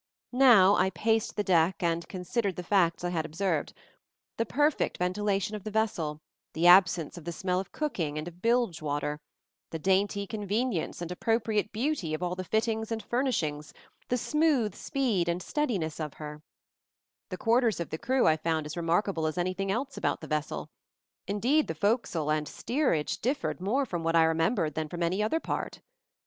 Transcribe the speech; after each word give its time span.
Now 0.33 0.73
I 0.77 0.89
paced 0.89 1.35
the 1.35 1.43
deck 1.43 1.83
and 1.83 2.09
considered 2.09 2.55
the 2.55 2.63
facts 2.63 3.03
I 3.03 3.09
had 3.11 3.23
observed— 3.23 3.73
the 4.39 4.47
perfect 4.47 4.97
ventila 4.97 5.39
tion 5.39 5.55
of 5.55 5.63
the 5.63 5.69
vessel, 5.69 6.21
the 6.53 6.65
absence 6.65 7.19
of 7.19 7.23
the 7.25 7.31
smell 7.31 7.59
of 7.59 7.71
cooking 7.71 8.17
and 8.17 8.27
of 8.27 8.41
bilge 8.41 8.81
water, 8.81 9.19
the 9.69 9.77
dainty 9.77 10.25
con 10.25 10.47
venience 10.47 11.03
and 11.03 11.11
appropriate 11.11 11.71
beauty 11.71 12.15
of 12.15 12.23
all 12.23 12.33
the 12.33 12.43
fittings 12.43 12.91
and 12.91 13.03
furnishings, 13.03 13.75
the 14.09 14.17
smooth 14.17 14.73
speed 14.73 15.29
and 15.29 15.43
steadiness 15.43 15.99
of 15.99 16.15
her, 16.15 16.41
MOVING 16.41 16.41
THE 17.29 17.35
MOUNTAIN 17.35 17.37
31 17.37 17.37
The 17.37 17.45
quarters 17.61 17.79
of 17.79 17.89
the 17.91 17.99
crew 17.99 18.25
I 18.25 18.37
found 18.37 18.65
as 18.65 18.75
re 18.75 18.81
markable 18.81 19.27
as 19.27 19.37
anything 19.37 19.71
else 19.71 19.97
about 19.97 20.21
the 20.21 20.25
vessel; 20.25 20.71
indeed 21.27 21.67
the 21.67 21.75
forecastle 21.75 22.31
and 22.31 22.47
steerage 22.47 23.19
differed 23.19 23.61
more 23.61 23.85
from 23.85 24.03
what 24.03 24.15
I 24.15 24.23
remembered 24.23 24.73
than 24.73 24.89
from 24.89 25.03
any 25.03 25.21
other 25.21 25.39
part. 25.39 25.79